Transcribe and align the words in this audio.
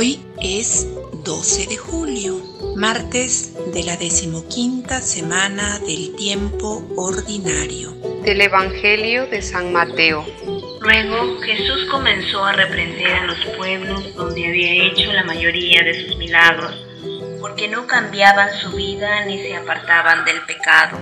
Hoy 0.00 0.20
es 0.40 0.86
12 1.24 1.66
de 1.66 1.76
julio, 1.76 2.40
martes 2.76 3.52
de 3.74 3.82
la 3.82 3.96
decimoquinta 3.96 5.00
semana 5.00 5.80
del 5.80 6.14
tiempo 6.14 6.86
ordinario. 6.94 7.90
Del 8.22 8.40
Evangelio 8.42 9.26
de 9.26 9.42
San 9.42 9.72
Mateo. 9.72 10.24
Luego 10.80 11.40
Jesús 11.40 11.88
comenzó 11.90 12.44
a 12.44 12.52
reprender 12.52 13.08
a 13.08 13.26
los 13.26 13.44
pueblos 13.56 14.14
donde 14.14 14.46
había 14.46 14.84
hecho 14.84 15.12
la 15.12 15.24
mayoría 15.24 15.82
de 15.82 16.06
sus 16.06 16.16
milagros, 16.16 16.76
porque 17.40 17.66
no 17.66 17.88
cambiaban 17.88 18.50
su 18.60 18.70
vida 18.76 19.24
ni 19.24 19.38
se 19.38 19.56
apartaban 19.56 20.24
del 20.24 20.40
pecado. 20.42 20.96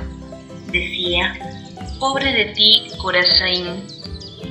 Decía, 0.68 1.38
pobre 2.00 2.32
de 2.32 2.46
ti, 2.54 2.88
Corazín, 2.96 3.86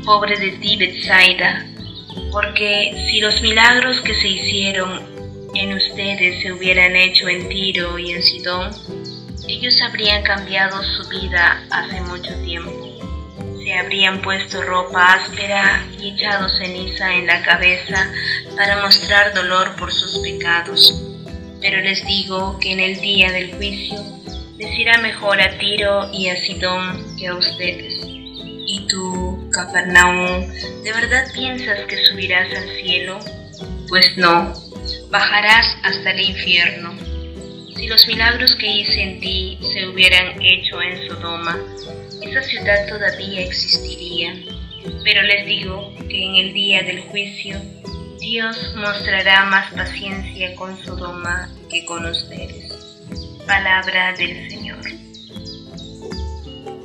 pobre 0.06 0.38
de 0.38 0.52
ti, 0.60 0.78
Bethsaida, 0.78 1.66
porque 2.32 2.94
si 3.10 3.20
los 3.20 3.42
milagros 3.42 4.02
que 4.02 4.14
se 4.16 4.28
hicieron 4.28 5.16
en 5.54 5.74
ustedes 5.74 6.42
se 6.42 6.52
hubieran 6.52 6.96
hecho 6.96 7.28
en 7.28 7.48
Tiro 7.50 7.98
y 7.98 8.12
en 8.12 8.24
Sidón, 8.24 8.72
ellos 9.48 9.80
habrían 9.82 10.24
cambiado 10.24 10.82
su 10.84 11.08
vida 11.10 11.64
hace 11.70 12.02
mucho 12.02 12.34
tiempo. 12.44 12.72
Se 13.64 13.74
habrían 13.74 14.22
puesto 14.22 14.62
ropa 14.64 15.14
áspera 15.14 15.86
y 16.00 16.10
echado 16.10 16.50
ceniza 16.50 17.14
en 17.16 17.28
la 17.28 17.42
cabeza 17.42 18.12
para 18.56 18.82
mostrar 18.82 19.34
dolor 19.34 19.76
por 19.76 19.92
sus 19.92 20.20
pecados. 20.20 21.02
Pero 21.62 21.82
les 21.82 22.06
digo 22.06 22.60
que 22.60 22.74
en 22.74 22.80
el 22.80 23.00
día 23.00 23.32
del 23.32 23.56
juicio 23.56 23.98
les 24.58 24.78
irá 24.78 24.98
mejor 25.00 25.42
a 25.42 25.58
Tiro 25.58 26.10
y 26.14 26.30
a 26.30 26.36
Sidón 26.38 27.18
que 27.18 27.28
a 27.28 27.36
ustedes. 27.36 28.15
¿Y 29.56 29.58
tú, 29.58 29.62
Capernaum, 29.62 30.48
de 30.84 30.92
verdad 30.92 31.32
piensas 31.34 31.80
que 31.88 31.98
subirás 32.08 32.48
al 32.56 32.70
cielo? 32.82 33.20
Pues 33.88 34.18
no, 34.18 34.54
bajarás 35.10 35.78
hasta 35.84 36.12
el 36.12 36.30
infierno. 36.30 36.94
Si 37.76 37.88
los 37.88 38.06
milagros 38.08 38.56
que 38.58 38.68
hice 38.68 39.02
en 39.02 39.20
ti 39.22 39.58
se 39.62 39.88
hubieran 39.88 40.42
hecho 40.42 40.82
en 40.82 41.08
Sodoma, 41.08 41.58
esa 42.22 42.42
ciudad 42.44 42.88
todavía 42.88 43.42
existiría. 43.42 44.34
Pero 45.04 45.22
les 45.24 45.46
digo 45.46 45.94
que 46.10 46.26
en 46.26 46.36
el 46.36 46.54
día 46.54 46.84
del 46.84 47.02
juicio, 47.04 47.62
Dios 48.20 48.76
mostrará 48.76 49.46
más 49.46 49.72
paciencia 49.74 50.54
con 50.56 50.78
Sodoma 50.84 51.50
que 51.70 51.86
con 51.86 52.06
ustedes. 52.06 52.74
Palabra 53.48 54.14
del 54.14 54.50
Señor. 54.50 54.55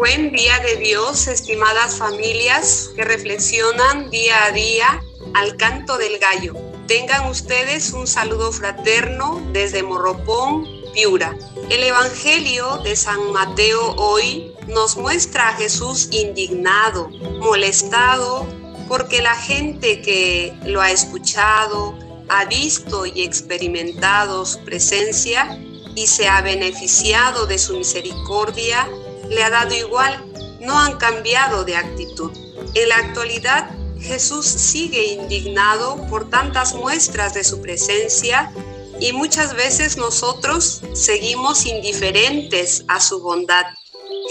Buen 0.00 0.32
día 0.32 0.58
de 0.60 0.76
Dios, 0.76 1.26
estimadas 1.26 1.98
familias 1.98 2.88
que 2.96 3.04
reflexionan 3.04 4.08
día 4.08 4.46
a 4.46 4.50
día 4.50 5.04
al 5.34 5.58
canto 5.58 5.98
del 5.98 6.18
gallo. 6.18 6.54
Tengan 6.86 7.28
ustedes 7.28 7.92
un 7.92 8.06
saludo 8.06 8.50
fraterno 8.50 9.46
desde 9.52 9.82
Morropón, 9.82 10.66
Piura. 10.94 11.36
El 11.68 11.82
Evangelio 11.82 12.78
de 12.78 12.96
San 12.96 13.30
Mateo 13.32 13.94
hoy 13.98 14.54
nos 14.68 14.96
muestra 14.96 15.50
a 15.50 15.56
Jesús 15.56 16.08
indignado, 16.12 17.10
molestado, 17.38 18.46
porque 18.88 19.20
la 19.20 19.34
gente 19.34 20.00
que 20.00 20.54
lo 20.64 20.80
ha 20.80 20.90
escuchado, 20.90 21.94
ha 22.30 22.46
visto 22.46 23.04
y 23.04 23.20
experimentado 23.20 24.46
su 24.46 24.64
presencia 24.64 25.60
y 25.94 26.06
se 26.06 26.26
ha 26.26 26.40
beneficiado 26.40 27.44
de 27.44 27.58
su 27.58 27.76
misericordia, 27.76 28.88
le 29.30 29.42
ha 29.42 29.50
dado 29.50 29.74
igual, 29.74 30.22
no 30.60 30.78
han 30.78 30.98
cambiado 30.98 31.64
de 31.64 31.76
actitud. 31.76 32.32
En 32.74 32.88
la 32.88 32.96
actualidad, 32.96 33.70
Jesús 34.00 34.46
sigue 34.46 35.04
indignado 35.12 36.06
por 36.08 36.28
tantas 36.28 36.74
muestras 36.74 37.34
de 37.34 37.44
su 37.44 37.60
presencia 37.60 38.52
y 38.98 39.12
muchas 39.12 39.54
veces 39.54 39.96
nosotros 39.96 40.82
seguimos 40.94 41.66
indiferentes 41.66 42.84
a 42.88 43.00
su 43.00 43.20
bondad. 43.20 43.64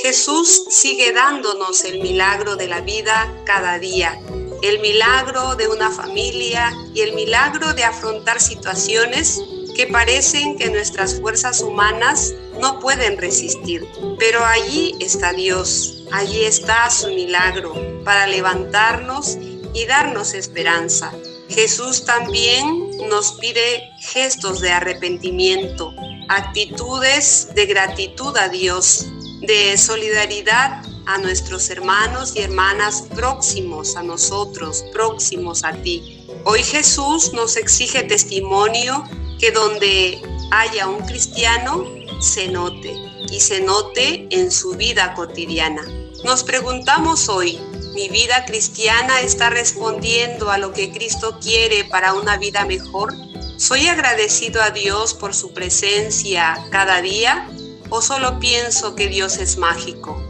Jesús 0.03 0.65
sigue 0.69 1.11
dándonos 1.11 1.83
el 1.83 1.99
milagro 1.99 2.55
de 2.55 2.67
la 2.67 2.81
vida 2.81 3.33
cada 3.45 3.79
día, 3.79 4.19
el 4.61 4.79
milagro 4.79 5.55
de 5.55 5.67
una 5.67 5.91
familia 5.91 6.71
y 6.93 7.01
el 7.01 7.13
milagro 7.13 7.73
de 7.73 7.83
afrontar 7.83 8.39
situaciones 8.39 9.41
que 9.75 9.87
parecen 9.87 10.57
que 10.57 10.69
nuestras 10.69 11.19
fuerzas 11.19 11.61
humanas 11.61 12.33
no 12.59 12.79
pueden 12.79 13.17
resistir. 13.17 13.85
Pero 14.17 14.45
allí 14.45 14.95
está 14.99 15.33
Dios, 15.33 16.03
allí 16.11 16.43
está 16.43 16.89
su 16.89 17.07
milagro 17.07 17.73
para 18.03 18.27
levantarnos 18.27 19.37
y 19.73 19.85
darnos 19.85 20.33
esperanza. 20.33 21.11
Jesús 21.49 22.05
también 22.05 22.91
nos 23.09 23.33
pide 23.33 23.89
gestos 23.99 24.61
de 24.61 24.71
arrepentimiento, 24.71 25.93
actitudes 26.27 27.49
de 27.55 27.65
gratitud 27.65 28.35
a 28.37 28.49
Dios, 28.49 29.07
de 29.41 29.77
solidaridad 29.77 30.83
a 31.07 31.17
nuestros 31.17 31.71
hermanos 31.71 32.35
y 32.35 32.41
hermanas 32.41 33.03
próximos 33.15 33.95
a 33.95 34.03
nosotros, 34.03 34.85
próximos 34.93 35.63
a 35.63 35.73
ti. 35.73 36.27
Hoy 36.45 36.61
Jesús 36.61 37.33
nos 37.33 37.57
exige 37.57 38.03
testimonio 38.03 39.03
que 39.39 39.51
donde 39.51 40.21
haya 40.51 40.87
un 40.87 40.99
cristiano 41.05 41.98
se 42.19 42.49
note 42.49 42.93
y 43.31 43.39
se 43.39 43.61
note 43.61 44.27
en 44.29 44.51
su 44.51 44.71
vida 44.71 45.13
cotidiana. 45.13 45.81
Nos 46.23 46.43
preguntamos 46.43 47.29
hoy, 47.29 47.57
¿mi 47.93 48.09
vida 48.09 48.45
cristiana 48.45 49.21
está 49.21 49.49
respondiendo 49.49 50.51
a 50.51 50.57
lo 50.57 50.73
que 50.73 50.91
Cristo 50.91 51.39
quiere 51.41 51.85
para 51.85 52.13
una 52.13 52.37
vida 52.37 52.65
mejor? 52.65 53.13
¿Soy 53.57 53.87
agradecido 53.87 54.61
a 54.61 54.71
Dios 54.71 55.13
por 55.13 55.33
su 55.33 55.53
presencia 55.53 56.57
cada 56.71 57.01
día 57.01 57.49
o 57.89 58.01
solo 58.01 58.39
pienso 58.39 58.95
que 58.95 59.07
Dios 59.07 59.37
es 59.37 59.57
mágico? 59.57 60.21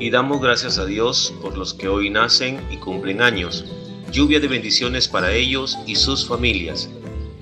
Y 0.00 0.10
damos 0.10 0.40
gracias 0.40 0.78
a 0.78 0.84
Dios 0.84 1.34
por 1.40 1.56
los 1.56 1.74
que 1.74 1.88
hoy 1.88 2.10
nacen 2.10 2.64
y 2.70 2.76
cumplen 2.76 3.20
años. 3.20 3.64
Lluvia 4.12 4.40
de 4.40 4.48
bendiciones 4.48 5.08
para 5.08 5.32
ellos 5.32 5.76
y 5.86 5.96
sus 5.96 6.26
familias. 6.26 6.88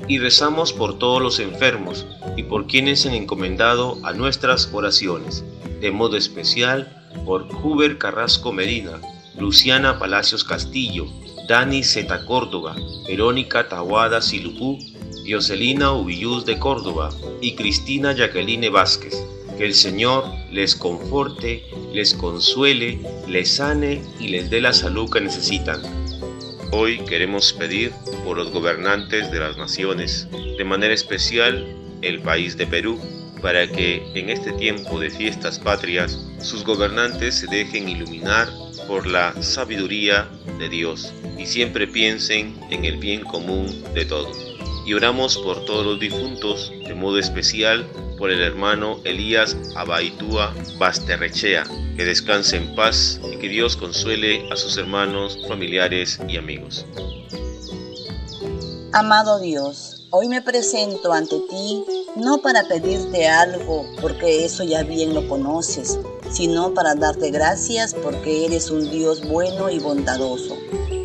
Y 0.08 0.18
rezamos 0.18 0.72
por 0.72 0.98
todos 0.98 1.20
los 1.20 1.40
enfermos 1.40 2.06
y 2.36 2.44
por 2.44 2.66
quienes 2.66 3.06
han 3.06 3.14
encomendado 3.14 3.98
a 4.04 4.12
nuestras 4.12 4.70
oraciones. 4.72 5.44
De 5.80 5.90
modo 5.90 6.16
especial 6.16 7.08
por 7.24 7.46
Huber 7.62 7.98
Carrasco 7.98 8.52
Medina, 8.52 9.00
Luciana 9.38 9.98
Palacios 9.98 10.44
Castillo, 10.44 11.06
Dani 11.48 11.82
Zeta 11.82 12.24
Córdoba, 12.24 12.74
Verónica 13.06 13.68
Tawada 13.68 14.22
Silupú, 14.22 14.78
Dioselina 15.24 15.92
Ubilluz 15.92 16.44
de 16.44 16.58
Córdoba 16.58 17.10
y 17.40 17.54
Cristina 17.54 18.12
Jacqueline 18.12 18.70
Vázquez. 18.70 19.14
Que 19.58 19.66
el 19.66 19.74
Señor 19.74 20.24
les 20.52 20.74
conforte, 20.74 21.64
les 21.92 22.14
consuele, 22.14 23.00
les 23.26 23.56
sane 23.56 24.02
y 24.20 24.28
les 24.28 24.50
dé 24.50 24.60
la 24.60 24.72
salud 24.72 25.10
que 25.10 25.20
necesitan. 25.20 26.05
Hoy 26.72 26.98
queremos 27.04 27.52
pedir 27.52 27.92
por 28.24 28.36
los 28.36 28.50
gobernantes 28.50 29.30
de 29.30 29.38
las 29.38 29.56
naciones, 29.56 30.28
de 30.30 30.64
manera 30.64 30.92
especial 30.92 31.66
el 32.02 32.20
país 32.20 32.56
de 32.56 32.66
Perú, 32.66 33.00
para 33.40 33.66
que 33.70 34.02
en 34.14 34.30
este 34.30 34.52
tiempo 34.52 34.98
de 34.98 35.10
fiestas 35.10 35.58
patrias 35.58 36.18
sus 36.40 36.64
gobernantes 36.64 37.36
se 37.36 37.46
dejen 37.46 37.88
iluminar 37.88 38.48
por 38.88 39.06
la 39.06 39.40
sabiduría 39.42 40.28
de 40.58 40.68
Dios 40.68 41.12
y 41.38 41.46
siempre 41.46 41.86
piensen 41.86 42.58
en 42.70 42.84
el 42.84 42.96
bien 42.98 43.22
común 43.22 43.84
de 43.94 44.04
todos. 44.04 44.45
Y 44.86 44.94
oramos 44.94 45.36
por 45.38 45.64
todos 45.64 45.84
los 45.84 46.00
difuntos, 46.00 46.72
de 46.86 46.94
modo 46.94 47.18
especial 47.18 47.86
por 48.16 48.30
el 48.30 48.40
hermano 48.40 49.00
Elías 49.04 49.56
Abaitúa 49.74 50.54
Basterrechea, 50.78 51.64
que 51.96 52.04
descanse 52.04 52.56
en 52.56 52.74
paz 52.74 53.20
y 53.30 53.36
que 53.36 53.48
Dios 53.48 53.76
consuele 53.76 54.48
a 54.50 54.56
sus 54.56 54.78
hermanos, 54.78 55.38
familiares 55.48 56.20
y 56.28 56.36
amigos. 56.36 56.86
Amado 58.92 59.40
Dios, 59.40 60.06
hoy 60.10 60.28
me 60.28 60.40
presento 60.40 61.12
ante 61.12 61.40
ti 61.50 61.84
no 62.16 62.38
para 62.38 62.66
pedirte 62.66 63.28
algo, 63.28 63.84
porque 64.00 64.44
eso 64.44 64.64
ya 64.64 64.82
bien 64.82 65.12
lo 65.12 65.28
conoces, 65.28 65.98
sino 66.30 66.72
para 66.72 66.94
darte 66.94 67.30
gracias 67.30 67.92
porque 67.92 68.46
eres 68.46 68.70
un 68.70 68.90
Dios 68.90 69.26
bueno 69.28 69.68
y 69.68 69.78
bondadoso. 69.78 70.56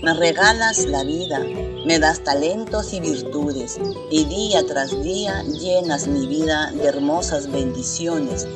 Me 0.02 0.14
regalas 0.14 0.86
la 0.86 1.04
vida, 1.04 1.42
me 1.86 1.98
das 1.98 2.24
talentos 2.24 2.94
y 2.94 3.00
virtudes, 3.00 3.80
y 4.12 4.26
día 4.26 4.66
tras 4.68 4.92
día 5.04 5.44
llenas 5.44 6.08
mi 6.08 6.28
vida 6.28 6.72
de 6.72 6.86
hermosas 6.86 7.52
bendiciones, 7.52 8.48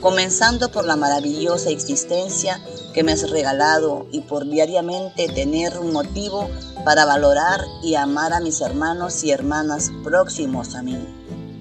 comenzando 0.00 0.70
por 0.70 0.84
la 0.84 0.96
maravillosa 0.96 1.70
existencia 1.70 2.60
que 2.92 3.04
me 3.04 3.12
has 3.12 3.30
regalado 3.30 4.06
y 4.10 4.22
por 4.22 4.48
diariamente 4.48 5.28
tener 5.28 5.78
un 5.78 5.92
motivo 5.92 6.48
para 6.84 7.04
valorar 7.04 7.60
y 7.82 7.94
amar 7.94 8.32
a 8.32 8.40
mis 8.40 8.60
hermanos 8.60 9.22
y 9.22 9.30
hermanas 9.30 9.92
próximos 10.02 10.74
a 10.74 10.82
mí. 10.82 10.98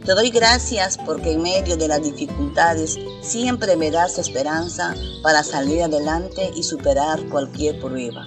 Te 0.03 0.15
doy 0.15 0.31
gracias 0.31 0.97
porque 0.97 1.33
en 1.33 1.43
medio 1.43 1.77
de 1.77 1.87
las 1.87 2.01
dificultades 2.01 2.97
siempre 3.21 3.75
me 3.75 3.91
das 3.91 4.17
esperanza 4.17 4.95
para 5.21 5.43
salir 5.43 5.83
adelante 5.83 6.51
y 6.55 6.63
superar 6.63 7.23
cualquier 7.29 7.79
prueba. 7.79 8.25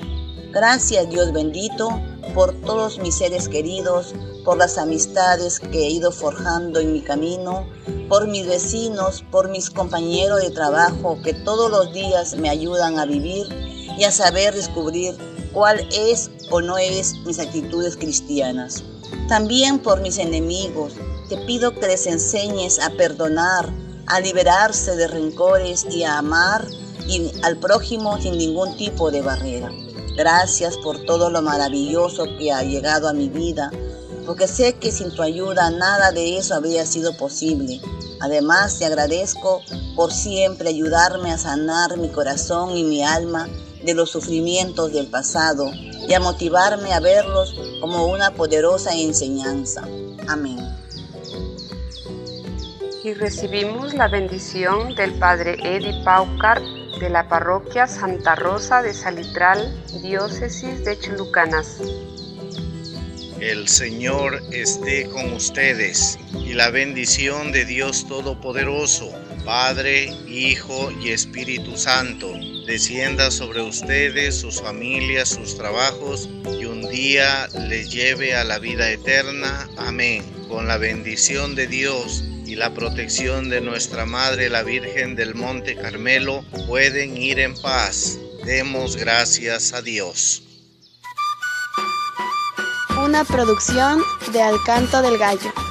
Gracias 0.53 1.11
Dios 1.11 1.33
bendito 1.33 2.01
por 2.33 2.53
todos 2.63 2.99
mis 2.99 3.17
seres 3.17 3.49
queridos, 3.49 4.15
por 4.45 4.57
las 4.57 4.79
amistades 4.79 5.59
que 5.59 5.87
he 5.87 5.91
ido 5.91 6.13
forjando 6.13 6.81
en 6.81 6.93
mi 6.93 7.01
camino, 7.01 7.67
por 8.09 8.29
mis 8.29 8.47
vecinos, 8.47 9.25
por 9.31 9.49
mis 9.49 9.71
compañeros 9.71 10.41
de 10.41 10.51
trabajo 10.51 11.19
que 11.23 11.35
todos 11.35 11.71
los 11.71 11.93
días 11.93 12.37
me 12.37 12.49
ayudan 12.49 12.99
a 12.99 13.07
vivir 13.07 13.47
y 13.99 14.05
a 14.05 14.13
saber 14.13 14.55
descubrir 14.55 15.17
cuál 15.53 15.87
es 15.93 16.31
o 16.51 16.61
no 16.61 16.79
es 16.79 17.15
mis 17.27 17.39
actitudes 17.39 17.97
cristianas. 17.97 18.83
También 19.29 19.79
por 19.79 20.01
mis 20.01 20.19
enemigos, 20.19 20.95
te 21.29 21.37
pido 21.39 21.75
que 21.75 21.87
les 21.87 22.07
enseñes 22.07 22.79
a 22.79 22.91
perdonar, 22.91 23.73
a 24.07 24.21
liberarse 24.21 24.97
de 24.97 25.07
rencores 25.07 25.87
y 25.91 26.03
a 26.03 26.19
amar 26.19 26.67
al 27.43 27.57
prójimo 27.59 28.21
sin 28.21 28.37
ningún 28.39 28.77
tipo 28.77 29.11
de 29.11 29.23
barrera. 29.23 29.71
Gracias 30.17 30.77
por 30.79 31.05
todo 31.05 31.29
lo 31.29 31.43
maravilloso 31.43 32.25
que 32.39 32.53
ha 32.53 32.63
llegado 32.63 33.09
a 33.09 33.13
mi 33.13 33.29
vida, 33.29 33.73
porque 34.27 34.47
sé 34.47 34.75
que 34.75 34.93
sin 34.93 35.11
tu 35.11 35.23
ayuda 35.23 35.71
nada 35.71 36.13
de 36.13 36.39
eso 36.39 36.55
habría 36.55 36.87
sido 36.87 37.17
posible. 37.17 37.81
Además, 38.21 38.79
te 38.79 38.87
agradezco 38.87 39.61
por 39.97 40.13
siempre 40.13 40.69
ayudarme 40.69 41.33
a 41.33 41.39
sanar 41.39 41.97
mi 41.97 42.09
corazón 42.09 42.77
y 42.77 42.85
mi 42.85 43.03
alma 43.03 43.49
de 43.85 43.95
los 43.95 44.11
sufrimientos 44.11 44.93
del 44.93 45.09
pasado 45.09 45.71
y 46.09 46.15
a 46.15 46.21
motivarme 46.21 46.93
a 46.93 47.01
verlos 47.01 47.55
como 47.81 48.07
una 48.07 48.31
poderosa 48.31 48.95
enseñanza. 48.95 49.83
Amén. 50.29 50.59
Y 53.03 53.13
recibimos 53.15 53.93
la 53.93 54.09
bendición 54.09 54.95
del 54.95 55.13
Padre 55.19 55.59
Edi 55.63 56.03
Paucar 56.05 56.63
de 57.01 57.11
la 57.11 57.29
parroquia 57.29 57.87
Santa 57.87 58.35
Rosa 58.35 58.83
de 58.83 58.95
Salitral, 58.95 59.75
diócesis 60.03 60.85
de 60.85 60.99
Chulucanas. 60.99 61.81
El 63.41 63.69
Señor 63.69 64.41
esté 64.53 65.09
con 65.11 65.33
ustedes 65.33 66.19
y 66.33 66.55
la 66.55 66.71
bendición 66.71 67.53
de 67.53 67.65
Dios 67.65 68.07
Todopoderoso, 68.07 69.11
Padre, 69.45 70.07
Hijo 70.27 70.91
y 71.03 71.11
Espíritu 71.11 71.77
Santo, 71.77 72.33
descienda 72.67 73.31
sobre 73.31 73.61
ustedes, 73.61 74.37
sus 74.37 74.63
familias, 74.63 75.31
sus 75.31 75.57
trabajos 75.57 76.29
y 76.59 76.65
un 76.65 76.89
día 76.89 77.49
les 77.69 77.91
lleve 77.91 78.35
a 78.35 78.45
la 78.45 78.59
vida 78.59 78.91
eterna. 78.91 79.69
Amén. 79.77 80.25
Con 80.49 80.69
la 80.69 80.79
bendición 80.79 81.55
de 81.55 81.67
Dios 81.67 82.25
y 82.47 82.57
la 82.57 82.75
protección 82.75 83.49
de 83.49 83.61
nuestra 83.61 84.07
Madre 84.07 84.49
la 84.49 84.63
Virgen 84.63 85.17
del 85.17 85.35
Monte 85.35 85.77
Carmelo 85.77 86.45
pueden 86.67 87.17
ir 87.17 87.39
en 87.39 87.55
paz. 87.61 88.19
Demos 88.45 88.97
gracias 88.97 89.73
a 89.73 89.83
Dios. 89.83 90.43
Una 93.03 93.25
producción 93.25 94.03
de 94.33 94.43
Alcanto 94.43 95.03
del 95.03 95.19
Gallo. 95.19 95.64